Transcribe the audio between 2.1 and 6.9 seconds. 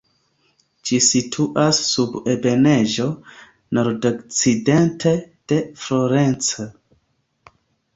ebenaĵo nordokcidente de Florenco.